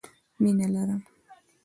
مينه 0.41 0.67
لرم 0.73 1.01